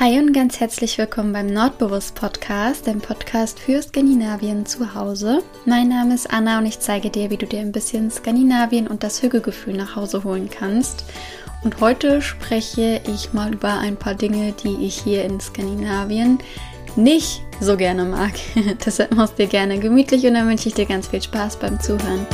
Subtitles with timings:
[0.00, 5.42] Hi und ganz herzlich willkommen beim Nordbewusst Podcast, dem Podcast für Skandinavien zu Hause.
[5.66, 9.02] Mein Name ist Anna und ich zeige dir, wie du dir ein bisschen Skandinavien und
[9.02, 11.04] das Hügelgefühl nach Hause holen kannst.
[11.62, 16.38] Und heute spreche ich mal über ein paar Dinge, die ich hier in Skandinavien
[16.96, 18.32] nicht so gerne mag.
[18.86, 21.78] Deshalb machst du dir gerne gemütlich und dann wünsche ich dir ganz viel Spaß beim
[21.78, 22.26] Zuhören.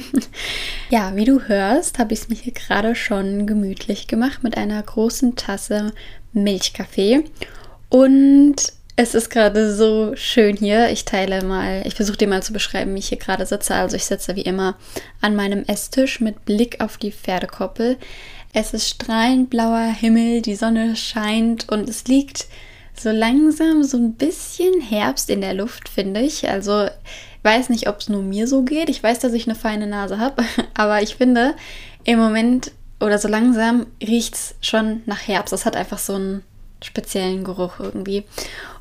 [0.90, 4.82] ja, wie du hörst, habe ich es mir hier gerade schon gemütlich gemacht mit einer
[4.82, 5.92] großen Tasse
[6.32, 7.24] Milchkaffee.
[7.88, 10.90] Und es ist gerade so schön hier.
[10.90, 13.74] Ich teile mal, ich versuche dir mal zu beschreiben, wie ich hier gerade sitze.
[13.74, 14.76] Also ich sitze wie immer
[15.20, 17.98] an meinem Esstisch mit Blick auf die Pferdekoppel.
[18.54, 22.46] Es ist strahlend blauer Himmel, die Sonne scheint und es liegt
[22.98, 26.48] so langsam so ein bisschen Herbst in der Luft, finde ich.
[26.48, 26.88] Also
[27.46, 28.90] weiß nicht, ob es nur mir so geht.
[28.90, 31.54] Ich weiß, dass ich eine feine Nase habe, aber ich finde,
[32.04, 35.52] im Moment oder so langsam riecht es schon nach Herbst.
[35.52, 36.42] Es hat einfach so einen
[36.82, 38.24] speziellen Geruch irgendwie.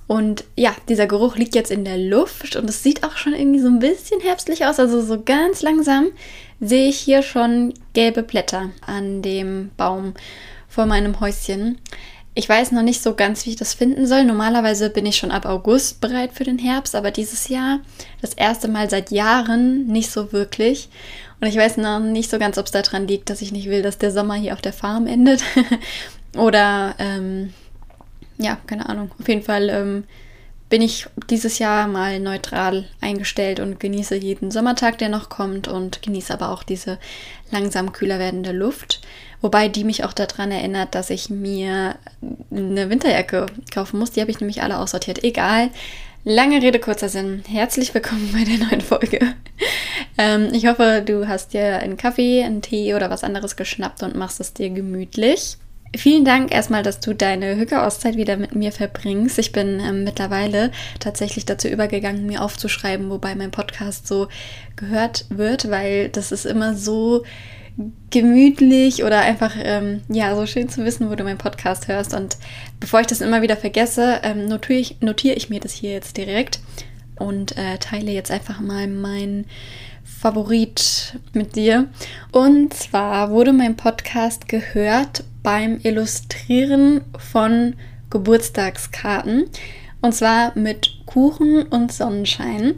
[0.08, 3.60] Und ja, dieser Geruch liegt jetzt in der Luft und es sieht auch schon irgendwie
[3.60, 4.80] so ein bisschen herbstlich aus.
[4.80, 6.08] Also so ganz langsam
[6.60, 10.14] sehe ich hier schon gelbe Blätter an dem Baum
[10.68, 11.80] vor meinem Häuschen.
[12.38, 14.26] Ich weiß noch nicht so ganz, wie ich das finden soll.
[14.26, 17.80] Normalerweise bin ich schon ab August bereit für den Herbst, aber dieses Jahr
[18.22, 20.90] das erste Mal seit Jahren nicht so wirklich.
[21.40, 23.82] Und ich weiß noch nicht so ganz, ob es daran liegt, dass ich nicht will,
[23.82, 25.44] dass der Sommer hier auf der Farm endet.
[26.38, 27.54] Oder ähm,
[28.38, 29.12] ja, keine Ahnung.
[29.18, 30.04] Auf jeden Fall ähm,
[30.70, 36.02] bin ich dieses Jahr mal neutral eingestellt und genieße jeden Sommertag, der noch kommt und
[36.02, 36.98] genieße aber auch diese
[37.52, 39.02] langsam kühler werdende Luft.
[39.46, 41.98] Wobei die mich auch daran erinnert, dass ich mir
[42.50, 44.10] eine Winterjacke kaufen muss.
[44.10, 45.24] Die habe ich nämlich alle aussortiert.
[45.24, 45.70] Egal.
[46.24, 47.44] Lange Rede, kurzer Sinn.
[47.48, 49.20] Herzlich willkommen bei der neuen Folge.
[50.18, 54.16] Ähm, ich hoffe, du hast dir einen Kaffee, einen Tee oder was anderes geschnappt und
[54.16, 55.58] machst es dir gemütlich.
[55.94, 59.38] Vielen Dank erstmal, dass du deine Hücke-Auszeit wieder mit mir verbringst.
[59.40, 60.72] Ich bin ähm, mittlerweile
[61.02, 64.30] tatsächlich dazu übergegangen, mir aufzuschreiben, wobei mein Podcast so
[64.78, 67.26] gehört wird, weil das ist immer so
[68.10, 72.14] gemütlich oder einfach, ähm, ja, so schön zu wissen, wo du meinen Podcast hörst.
[72.14, 72.38] Und
[72.80, 76.16] bevor ich das immer wieder vergesse, ähm, notiere, ich, notiere ich mir das hier jetzt
[76.16, 76.60] direkt
[77.18, 79.46] und äh, teile jetzt einfach mal mein
[80.04, 81.88] Favorit mit dir.
[82.32, 87.76] Und zwar wurde mein Podcast gehört beim Illustrieren von
[88.10, 89.50] Geburtstagskarten.
[90.02, 92.76] Und zwar mit Kuchen und Sonnenschein.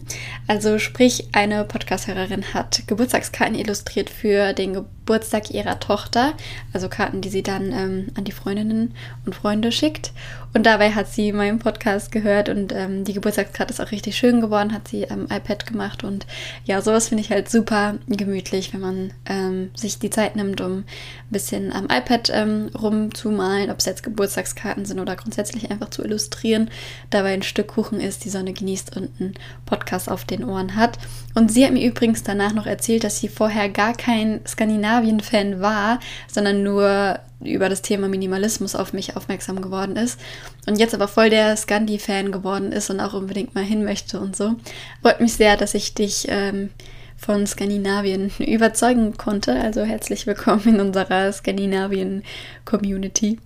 [0.47, 6.33] Also sprich, eine Podcast-Hörerin hat Geburtstagskarten illustriert für den Geburtstag ihrer Tochter.
[6.73, 8.93] Also Karten, die sie dann ähm, an die Freundinnen
[9.25, 10.11] und Freunde schickt.
[10.53, 14.41] Und dabei hat sie meinen Podcast gehört und ähm, die Geburtstagskarte ist auch richtig schön
[14.41, 16.03] geworden, hat sie am iPad gemacht.
[16.03, 16.25] Und
[16.65, 20.79] ja, sowas finde ich halt super gemütlich, wenn man ähm, sich die Zeit nimmt, um
[20.79, 20.85] ein
[21.29, 26.71] bisschen am iPad ähm, rumzumalen, ob es jetzt Geburtstagskarten sind oder grundsätzlich einfach zu illustrieren.
[27.11, 29.33] Dabei ein Stück Kuchen ist, die Sonne genießt und einen
[29.65, 30.97] Podcast auf den Ohren hat.
[31.35, 35.99] Und sie hat mir übrigens danach noch erzählt, dass sie vorher gar kein Skandinavien-Fan war,
[36.27, 40.19] sondern nur über das Thema Minimalismus auf mich aufmerksam geworden ist
[40.65, 44.35] und jetzt aber voll der Scandi-Fan geworden ist und auch unbedingt mal hin möchte und
[44.35, 44.55] so.
[45.01, 46.71] Freut mich sehr, dass ich dich ähm,
[47.17, 49.59] von Skandinavien überzeugen konnte.
[49.59, 53.39] Also herzlich willkommen in unserer Skandinavien-Community.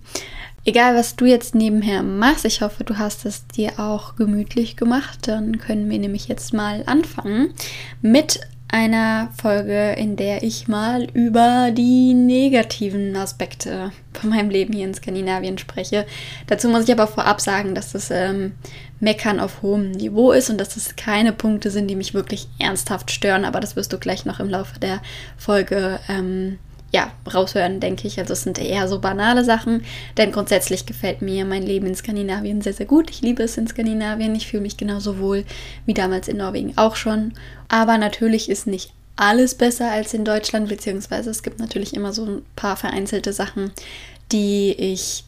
[0.64, 5.26] Egal, was du jetzt nebenher machst, ich hoffe, du hast es dir auch gemütlich gemacht.
[5.26, 7.52] Dann können wir nämlich jetzt mal anfangen
[8.00, 14.86] mit einer Folge, in der ich mal über die negativen Aspekte von meinem Leben hier
[14.86, 16.06] in Skandinavien spreche.
[16.46, 18.52] Dazu muss ich aber vorab sagen, dass das ähm,
[18.98, 23.10] Meckern auf hohem Niveau ist und dass das keine Punkte sind, die mich wirklich ernsthaft
[23.10, 23.44] stören.
[23.44, 25.02] Aber das wirst du gleich noch im Laufe der
[25.36, 26.58] Folge ähm,
[26.92, 28.18] ja, raushören, denke ich.
[28.18, 29.84] Also es sind eher so banale Sachen,
[30.18, 33.10] denn grundsätzlich gefällt mir mein Leben in Skandinavien sehr, sehr gut.
[33.10, 34.34] Ich liebe es in Skandinavien.
[34.34, 35.44] Ich fühle mich genauso wohl
[35.86, 37.32] wie damals in Norwegen auch schon.
[37.68, 42.26] Aber natürlich ist nicht alles besser als in Deutschland, beziehungsweise es gibt natürlich immer so
[42.26, 43.72] ein paar vereinzelte Sachen,
[44.30, 45.24] die ich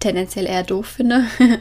[0.00, 1.24] tendenziell eher doof finde.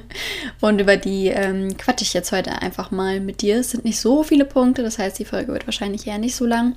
[0.62, 3.57] Und über die ähm, quatsche ich jetzt heute einfach mal mit dir.
[3.57, 6.45] Es sind nicht so viele Punkte, das heißt, die Folge wird wahrscheinlich eher nicht so
[6.45, 6.75] lang.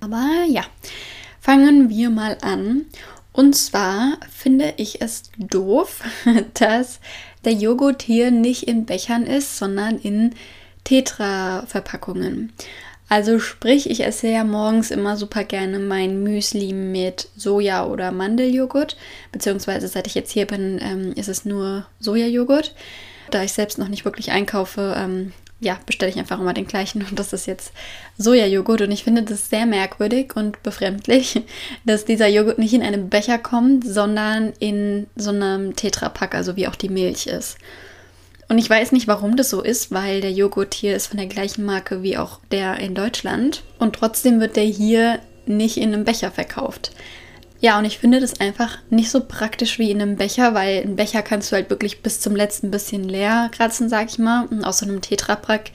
[0.00, 0.62] Aber ja,
[1.40, 2.86] Fangen wir mal an.
[3.32, 6.02] Und zwar finde ich es doof,
[6.54, 7.00] dass
[7.44, 10.34] der Joghurt hier nicht in Bechern ist, sondern in
[10.84, 12.52] Tetra-Verpackungen.
[13.08, 18.96] Also sprich, ich esse ja morgens immer super gerne mein Müsli mit Soja- oder Mandeljoghurt,
[19.30, 22.74] beziehungsweise seit ich jetzt hier bin, ähm, ist es nur Sojajoghurt.
[23.30, 27.02] Da ich selbst noch nicht wirklich einkaufe, ähm, ja, bestelle ich einfach immer den gleichen
[27.08, 27.72] und das ist jetzt
[28.18, 31.42] Sojajoghurt und ich finde das sehr merkwürdig und befremdlich,
[31.84, 36.68] dass dieser Joghurt nicht in einem Becher kommt, sondern in so einem Tetrapack, also wie
[36.68, 37.56] auch die Milch ist.
[38.48, 41.26] Und ich weiß nicht, warum das so ist, weil der Joghurt hier ist von der
[41.26, 46.04] gleichen Marke wie auch der in Deutschland und trotzdem wird der hier nicht in einem
[46.04, 46.92] Becher verkauft.
[47.58, 50.96] Ja, und ich finde das einfach nicht so praktisch wie in einem Becher, weil einen
[50.96, 54.46] Becher kannst du halt wirklich bis zum letzten bisschen leer kratzen, sag ich mal.
[54.50, 55.70] Und aus so einem Tetrapack,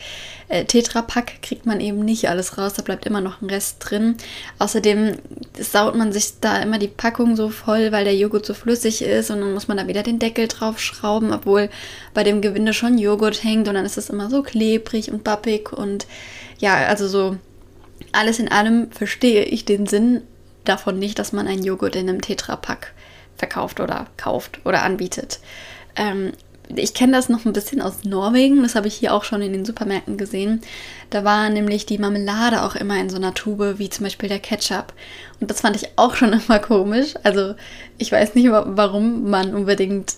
[0.47, 4.15] äh, Tetrapack kriegt man eben nicht alles raus, da bleibt immer noch ein Rest drin.
[4.59, 5.17] Außerdem
[5.59, 9.31] saut man sich da immer die Packung so voll, weil der Joghurt so flüssig ist
[9.31, 11.69] und dann muss man da wieder den Deckel drauf schrauben, obwohl
[12.13, 15.73] bei dem Gewinde schon Joghurt hängt und dann ist es immer so klebrig und bappig
[15.73, 16.05] und
[16.59, 17.37] ja, also so
[18.11, 20.21] alles in allem verstehe ich den Sinn
[20.63, 22.93] davon nicht, dass man einen Joghurt in einem Tetrapack
[23.37, 25.39] verkauft oder kauft oder anbietet.
[25.95, 26.31] Ähm,
[26.75, 29.51] ich kenne das noch ein bisschen aus Norwegen, das habe ich hier auch schon in
[29.51, 30.61] den Supermärkten gesehen.
[31.09, 34.39] Da war nämlich die Marmelade auch immer in so einer Tube, wie zum Beispiel der
[34.39, 34.93] Ketchup.
[35.39, 37.15] Und das fand ich auch schon immer komisch.
[37.23, 37.55] Also
[37.97, 40.15] ich weiß nicht, warum man unbedingt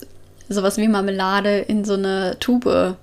[0.50, 2.98] sowas wie Marmelade in so eine Tube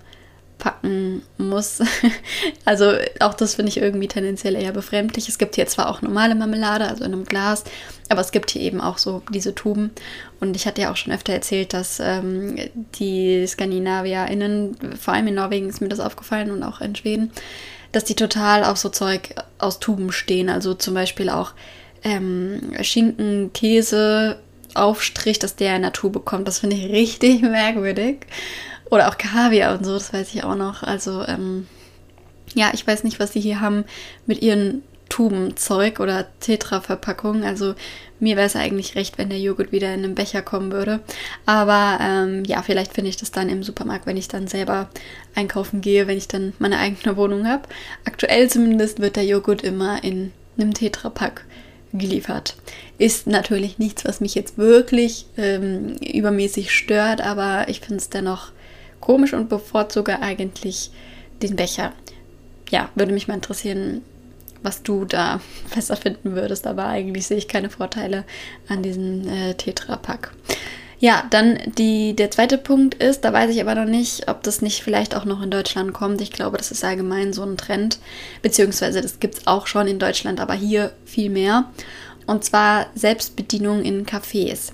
[0.60, 1.80] packen muss.
[2.64, 5.28] also auch das finde ich irgendwie tendenziell eher befremdlich.
[5.28, 7.64] Es gibt hier zwar auch normale Marmelade, also in einem Glas,
[8.08, 9.90] aber es gibt hier eben auch so diese Tuben.
[10.38, 12.56] Und ich hatte ja auch schon öfter erzählt, dass ähm,
[12.94, 17.32] die SkandinavierInnen, vor allem in Norwegen ist mir das aufgefallen und auch in Schweden,
[17.90, 20.48] dass die total auf so Zeug aus Tuben stehen.
[20.48, 21.52] Also zum Beispiel auch
[22.04, 24.38] ähm, Schinken, Käse,
[24.74, 26.46] Aufstrich, dass der in der Tube kommt.
[26.46, 28.26] Das finde ich richtig merkwürdig.
[28.90, 30.82] Oder auch Kaviar und so, das weiß ich auch noch.
[30.82, 31.66] Also, ähm,
[32.54, 33.84] ja, ich weiß nicht, was sie hier haben
[34.26, 37.44] mit ihren Tubenzeug oder Tetra-Verpackungen.
[37.44, 37.74] Also
[38.20, 41.00] mir wäre es eigentlich recht, wenn der Joghurt wieder in einen Becher kommen würde.
[41.44, 44.88] Aber ähm, ja, vielleicht finde ich das dann im Supermarkt, wenn ich dann selber
[45.34, 47.68] einkaufen gehe, wenn ich dann meine eigene Wohnung habe.
[48.04, 51.44] Aktuell zumindest wird der Joghurt immer in einem Tetra-Pack
[51.92, 52.56] geliefert.
[52.98, 58.52] Ist natürlich nichts, was mich jetzt wirklich ähm, übermäßig stört, aber ich finde es dennoch
[59.00, 60.90] komisch und bevorzuge eigentlich
[61.42, 61.92] den Becher.
[62.70, 64.02] Ja, würde mich mal interessieren,
[64.62, 65.40] was du da
[65.74, 68.24] besser finden würdest, aber eigentlich sehe ich keine Vorteile
[68.68, 70.32] an diesem äh, Tetra-Pack.
[71.00, 74.60] Ja, dann die, der zweite Punkt ist, da weiß ich aber noch nicht, ob das
[74.60, 76.20] nicht vielleicht auch noch in Deutschland kommt.
[76.20, 77.98] Ich glaube, das ist allgemein so ein Trend,
[78.42, 81.70] beziehungsweise das gibt es auch schon in Deutschland, aber hier viel mehr.
[82.26, 84.72] Und zwar Selbstbedienung in Cafés.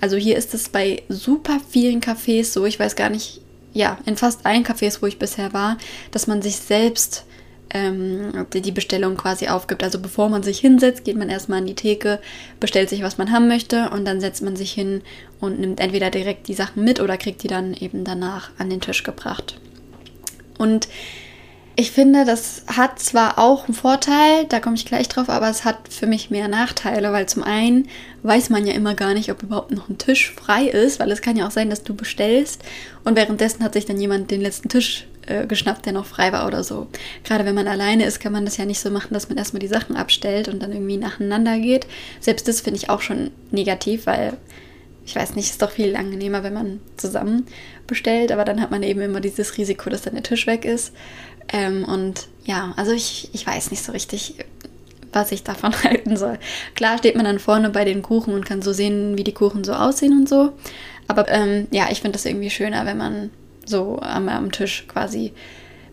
[0.00, 3.40] Also hier ist es bei super vielen Cafés so, ich weiß gar nicht,
[3.72, 5.78] ja, in fast allen Cafés, wo ich bisher war,
[6.10, 7.24] dass man sich selbst
[7.72, 9.82] ähm, die Bestellung quasi aufgibt.
[9.82, 12.20] Also bevor man sich hinsetzt, geht man erstmal an die Theke,
[12.58, 15.02] bestellt sich, was man haben möchte und dann setzt man sich hin
[15.40, 18.80] und nimmt entweder direkt die Sachen mit oder kriegt die dann eben danach an den
[18.80, 19.58] Tisch gebracht.
[20.58, 20.88] Und
[21.80, 25.64] ich finde, das hat zwar auch einen Vorteil, da komme ich gleich drauf, aber es
[25.64, 27.88] hat für mich mehr Nachteile, weil zum einen
[28.22, 31.22] weiß man ja immer gar nicht, ob überhaupt noch ein Tisch frei ist, weil es
[31.22, 32.62] kann ja auch sein, dass du bestellst
[33.04, 36.46] und währenddessen hat sich dann jemand den letzten Tisch äh, geschnappt, der noch frei war
[36.46, 36.86] oder so.
[37.24, 39.60] Gerade wenn man alleine ist, kann man das ja nicht so machen, dass man erstmal
[39.60, 41.86] die Sachen abstellt und dann irgendwie nacheinander geht.
[42.20, 44.36] Selbst das finde ich auch schon negativ, weil
[45.06, 47.46] ich weiß nicht, ist doch viel angenehmer, wenn man zusammen
[47.86, 50.92] bestellt, aber dann hat man eben immer dieses Risiko, dass dann der Tisch weg ist.
[51.52, 54.34] Ähm, und ja, also ich, ich weiß nicht so richtig,
[55.12, 56.38] was ich davon halten soll.
[56.74, 59.64] Klar steht man dann vorne bei den Kuchen und kann so sehen, wie die Kuchen
[59.64, 60.52] so aussehen und so.
[61.08, 63.30] Aber ähm, ja, ich finde das irgendwie schöner, wenn man
[63.64, 65.32] so am, am Tisch quasi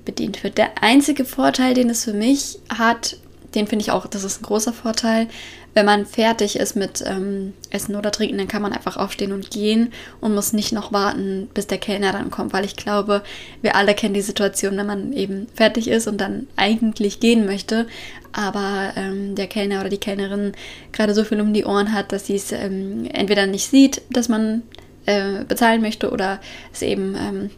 [0.05, 0.57] bedient wird.
[0.57, 3.17] Der einzige Vorteil, den es für mich hat,
[3.55, 5.27] den finde ich auch, das ist ein großer Vorteil.
[5.73, 9.51] Wenn man fertig ist mit ähm, Essen oder Trinken, dann kann man einfach aufstehen und
[9.51, 13.21] gehen und muss nicht noch warten, bis der Kellner dann kommt, weil ich glaube,
[13.61, 17.87] wir alle kennen die Situation, wenn man eben fertig ist und dann eigentlich gehen möchte,
[18.31, 20.53] aber ähm, der Kellner oder die Kellnerin
[20.91, 24.29] gerade so viel um die Ohren hat, dass sie es ähm, entweder nicht sieht, dass
[24.29, 24.63] man
[25.05, 26.39] äh, bezahlen möchte oder
[26.73, 27.49] es eben ähm,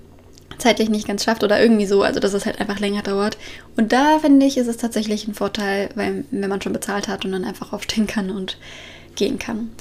[0.59, 3.37] zeitlich nicht ganz schafft oder irgendwie so, also dass es halt einfach länger dauert.
[3.75, 7.25] Und da finde ich, ist es tatsächlich ein Vorteil, weil wenn man schon bezahlt hat
[7.25, 8.57] und dann einfach aufstehen kann und
[9.15, 9.71] gehen kann.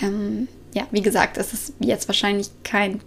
[0.00, 3.00] Ähm, ja, wie gesagt, es ist jetzt wahrscheinlich kein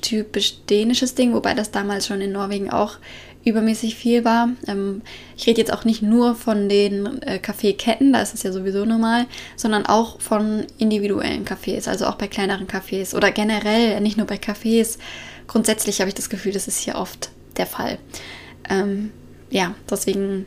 [0.00, 2.96] typisch dänisches Ding, wobei das damals schon in Norwegen auch
[3.44, 4.50] übermäßig viel war.
[4.66, 5.02] Ähm,
[5.36, 8.84] ich rede jetzt auch nicht nur von den äh, Kaffeeketten, da ist es ja sowieso
[8.84, 14.26] normal, sondern auch von individuellen Cafés, also auch bei kleineren Cafés oder generell, nicht nur
[14.26, 14.98] bei Cafés,
[15.46, 17.98] grundsätzlich habe ich das Gefühl, das ist hier oft der Fall.
[18.68, 19.10] Ähm,
[19.50, 20.46] ja, deswegen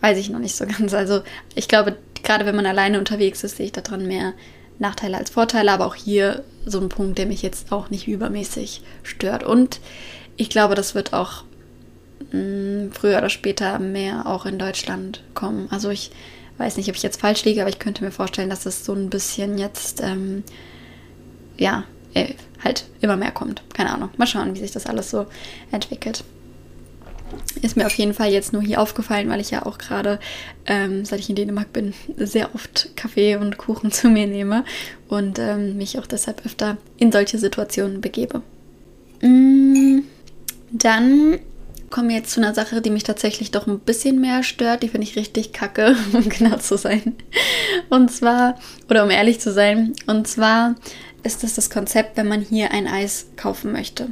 [0.00, 0.94] weiß ich noch nicht so ganz.
[0.94, 1.22] Also
[1.54, 4.34] ich glaube, gerade wenn man alleine unterwegs ist, sehe ich daran mehr
[4.78, 8.82] Nachteile als Vorteile, aber auch hier so ein Punkt, der mich jetzt auch nicht übermäßig
[9.02, 9.42] stört.
[9.42, 9.80] Und
[10.36, 11.44] ich glaube, das wird auch
[12.32, 15.68] mh, mm, früher oder später mehr auch in Deutschland kommen.
[15.70, 16.10] Also ich
[16.58, 18.92] weiß nicht, ob ich jetzt falsch liege, aber ich könnte mir vorstellen, dass es so
[18.92, 20.42] ein bisschen jetzt, ähm,
[21.56, 21.84] ja,
[22.14, 23.62] äh, halt immer mehr kommt.
[23.72, 24.10] Keine Ahnung.
[24.16, 25.26] Mal schauen, wie sich das alles so
[25.70, 26.24] entwickelt.
[27.60, 30.18] Ist mir auf jeden Fall jetzt nur hier aufgefallen, weil ich ja auch gerade,
[30.66, 34.64] ähm, seit ich in Dänemark bin, sehr oft Kaffee und Kuchen zu mir nehme
[35.08, 38.42] und ähm, mich auch deshalb öfter in solche Situationen begebe.
[39.20, 40.00] Mm,
[40.70, 41.38] dann
[41.90, 44.82] kommen wir jetzt zu einer Sache, die mich tatsächlich doch ein bisschen mehr stört.
[44.82, 47.16] Die finde ich richtig kacke, um genau zu sein.
[47.88, 50.74] Und zwar, oder um ehrlich zu sein, und zwar
[51.22, 54.08] ist das das Konzept, wenn man hier ein Eis kaufen möchte.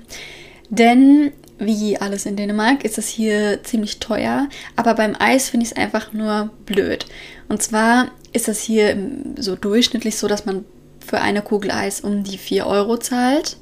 [0.69, 5.73] Denn wie alles in Dänemark ist es hier ziemlich teuer, aber beim Eis finde ich
[5.73, 7.07] es einfach nur blöd.
[7.49, 8.97] Und zwar ist es hier
[9.39, 10.65] so durchschnittlich so, dass man
[11.05, 13.57] für eine Kugel Eis um die 4 Euro zahlt.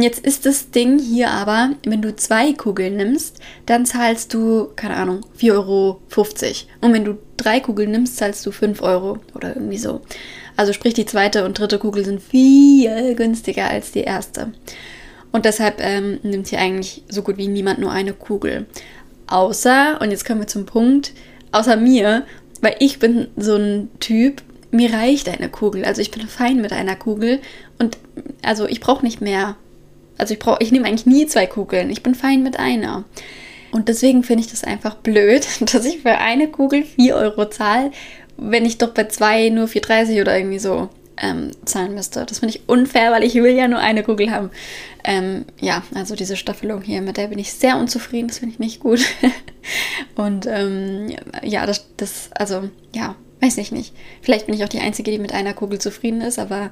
[0.00, 4.96] Jetzt ist das Ding hier aber, wenn du zwei Kugeln nimmst, dann zahlst du, keine
[4.96, 6.00] Ahnung, 4,50 Euro.
[6.80, 10.02] Und wenn du drei Kugeln nimmst, zahlst du 5 Euro oder irgendwie so.
[10.56, 14.52] Also sprich, die zweite und dritte Kugel sind viel günstiger als die erste.
[15.32, 18.66] Und deshalb ähm, nimmt hier eigentlich so gut wie niemand nur eine Kugel.
[19.26, 21.12] Außer, und jetzt kommen wir zum Punkt,
[21.52, 22.24] außer mir,
[22.60, 25.84] weil ich bin so ein Typ, mir reicht eine Kugel.
[25.84, 27.40] Also ich bin fein mit einer Kugel
[27.78, 27.98] und
[28.42, 29.56] also ich brauche nicht mehr.
[30.18, 31.90] Also ich brauche, ich nehme eigentlich nie zwei Kugeln.
[31.90, 33.04] Ich bin fein mit einer.
[33.70, 37.92] Und deswegen finde ich das einfach blöd, dass ich für eine Kugel 4 Euro zahle,
[38.36, 40.88] wenn ich doch bei zwei nur 4,30 oder irgendwie so
[41.20, 42.24] ähm, zahlen müsste.
[42.24, 44.50] Das finde ich unfair, weil ich will ja nur eine Kugel haben.
[45.04, 48.28] Ähm, ja, also diese Staffelung hier, mit der bin ich sehr unzufrieden.
[48.28, 49.00] Das finde ich nicht gut.
[50.14, 53.94] Und ähm, ja, das, das, also ja, weiß ich nicht.
[54.22, 56.70] Vielleicht bin ich auch die Einzige, die mit einer Kugel zufrieden ist, aber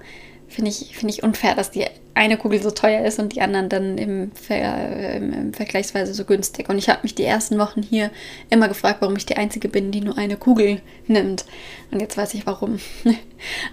[0.48, 1.84] finde ich, find ich unfair, dass die
[2.14, 6.24] eine Kugel so teuer ist und die anderen dann im, Ver, im, im Vergleichsweise so
[6.24, 6.68] günstig.
[6.68, 8.10] Und ich habe mich die ersten Wochen hier
[8.48, 11.44] immer gefragt, warum ich die Einzige bin, die nur eine Kugel nimmt.
[11.90, 12.78] Und jetzt weiß ich warum.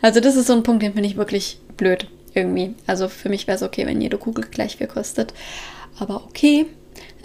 [0.01, 2.75] Also das ist so ein Punkt, den finde ich wirklich blöd irgendwie.
[2.85, 5.33] Also für mich wäre es okay, wenn jede Kugel gleich viel kostet.
[5.99, 6.65] Aber okay.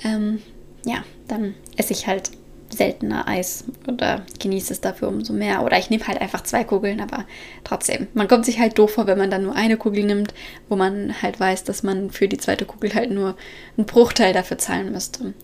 [0.05, 0.41] Ähm,
[0.85, 2.31] ja, dann esse ich halt
[2.71, 5.65] seltener Eis oder genieße es dafür umso mehr.
[5.65, 7.25] Oder ich nehme halt einfach zwei Kugeln, aber
[7.65, 8.09] trotzdem.
[8.15, 10.35] Man kommt sich halt doof vor, wenn man dann nur eine Kugel nimmt,
[10.69, 13.37] wo man halt weiß, dass man für die zweite Kugel halt nur
[13.77, 15.35] einen Bruchteil dafür zahlen müsste.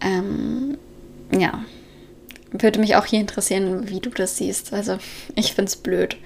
[0.00, 0.76] Ähm,
[1.36, 1.64] ja.
[2.56, 4.72] Würde mich auch hier interessieren, wie du das siehst.
[4.72, 4.98] Also,
[5.34, 6.16] ich finde es blöd.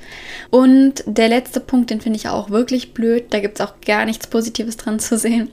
[0.51, 3.29] Und der letzte Punkt, den finde ich auch wirklich blöd.
[3.31, 5.49] Da gibt es auch gar nichts Positives dran zu sehen.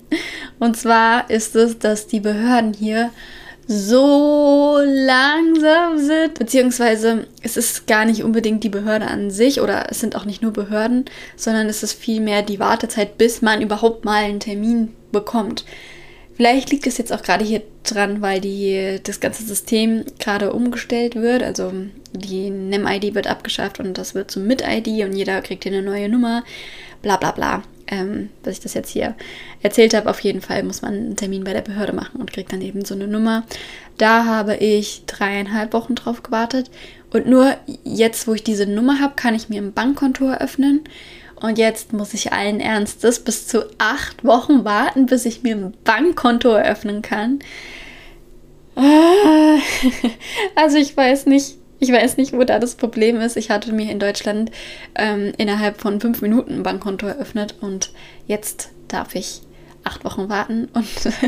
[0.60, 3.12] Und zwar ist es, dass die Behörden hier
[3.68, 10.00] so langsam sind, beziehungsweise es ist gar nicht unbedingt die Behörde an sich oder es
[10.00, 11.06] sind auch nicht nur Behörden,
[11.36, 15.66] sondern es ist vielmehr die Wartezeit, bis man überhaupt mal einen Termin bekommt.
[16.36, 21.16] Vielleicht liegt es jetzt auch gerade hier dran, weil die, das ganze System gerade umgestellt
[21.16, 21.42] wird.
[21.42, 21.72] Also
[22.12, 26.10] die NEM-ID wird abgeschafft und das wird zum Mit-ID und jeder kriegt hier eine neue
[26.10, 26.44] Nummer.
[27.02, 29.16] Bla bla bla ähm, dass ich das jetzt hier
[29.62, 30.10] erzählt habe.
[30.10, 32.86] Auf jeden Fall muss man einen Termin bei der Behörde machen und kriegt dann eben
[32.86, 33.44] so eine Nummer.
[33.98, 36.70] Da habe ich dreieinhalb Wochen drauf gewartet.
[37.12, 40.82] Und nur jetzt, wo ich diese Nummer habe, kann ich mir ein Bankkonto eröffnen.
[41.36, 45.74] Und jetzt muss ich allen Ernstes bis zu acht Wochen warten, bis ich mir ein
[45.84, 47.40] Bankkonto eröffnen kann.
[48.76, 49.58] Ah,
[50.56, 53.38] also ich weiß nicht, ich weiß nicht, wo da das Problem ist.
[53.38, 54.52] Ich hatte mir in Deutschland
[54.96, 57.92] ähm, innerhalb von fünf Minuten ein Bankkonto eröffnet und
[58.28, 59.42] jetzt darf ich
[59.84, 60.88] acht Wochen warten und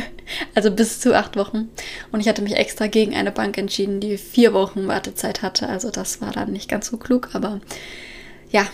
[0.56, 1.70] also bis zu acht Wochen.
[2.12, 5.70] Und ich hatte mich extra gegen eine Bank entschieden, die vier Wochen Wartezeit hatte.
[5.70, 7.62] Also das war dann nicht ganz so klug, aber
[8.50, 8.66] ja,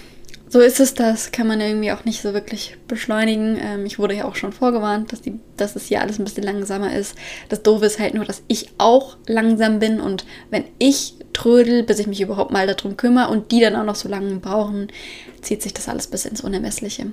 [0.48, 3.58] so ist es, das kann man irgendwie auch nicht so wirklich beschleunigen.
[3.60, 6.44] Ähm, ich wurde ja auch schon vorgewarnt, dass, die, dass es hier alles ein bisschen
[6.44, 7.16] langsamer ist.
[7.50, 12.00] Das Doofe ist halt nur, dass ich auch langsam bin und wenn ich trödel, bis
[12.00, 14.88] ich mich überhaupt mal darum kümmere und die dann auch noch so lange brauchen,
[15.42, 17.08] zieht sich das alles bis ins Unermessliche.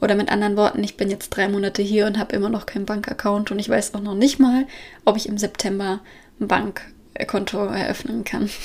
[0.00, 2.86] Oder mit anderen Worten, ich bin jetzt drei Monate hier und habe immer noch keinen
[2.86, 4.66] Bankaccount und ich weiß auch noch nicht mal,
[5.04, 6.00] ob ich im September
[6.40, 8.50] ein Bankkonto eröffnen kann.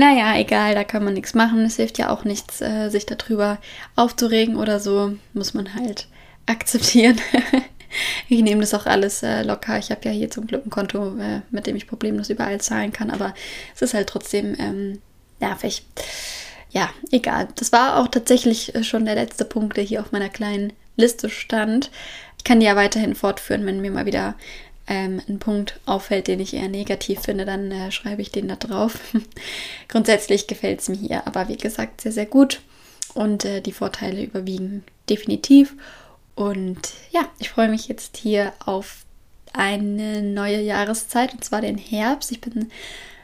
[0.00, 1.64] Naja, egal, da kann man nichts machen.
[1.64, 3.58] Es hilft ja auch nichts, äh, sich darüber
[3.96, 5.16] aufzuregen oder so.
[5.34, 6.06] Muss man halt
[6.46, 7.20] akzeptieren.
[8.28, 9.78] ich nehme das auch alles äh, locker.
[9.78, 12.92] Ich habe ja hier zum Glück ein Konto, äh, mit dem ich problemlos überall zahlen
[12.92, 13.34] kann, aber
[13.74, 15.00] es ist halt trotzdem ähm,
[15.40, 15.84] nervig.
[16.70, 17.48] Ja, egal.
[17.56, 21.30] Das war auch tatsächlich äh, schon der letzte Punkt, der hier auf meiner kleinen Liste
[21.30, 21.90] stand.
[22.36, 24.34] Ich kann die ja weiterhin fortführen, wenn mir mal wieder
[24.88, 28.56] ähm, ein Punkt auffällt, den ich eher negativ finde, dann äh, schreibe ich den da
[28.56, 28.98] drauf.
[29.88, 32.60] Grundsätzlich gefällt es mir hier, aber wie gesagt, sehr, sehr gut.
[33.14, 35.74] Und äh, die Vorteile überwiegen definitiv.
[36.38, 38.98] Und ja, ich freue mich jetzt hier auf
[39.52, 42.30] eine neue Jahreszeit, und zwar den Herbst.
[42.30, 42.70] Ich bin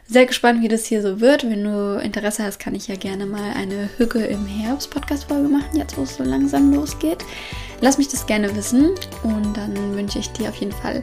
[0.04, 1.48] sehr gespannt, wie das hier so wird.
[1.48, 5.76] Wenn du Interesse hast, kann ich ja gerne mal eine Hücke im Herbst Podcast-Folge machen,
[5.76, 7.24] jetzt wo es so langsam losgeht.
[7.80, 8.90] Lass mich das gerne wissen
[9.22, 11.00] und dann wünsche ich dir auf jeden Fall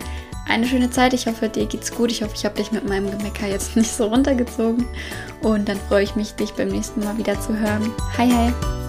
[0.50, 1.14] eine schöne Zeit.
[1.14, 2.12] Ich hoffe, dir geht's gut.
[2.12, 4.86] Ich hoffe, ich habe dich mit meinem Gemecker jetzt nicht so runtergezogen.
[5.44, 7.90] Und dann freue ich mich, dich beim nächsten Mal wieder zu hören.
[8.18, 8.81] Hi, hi!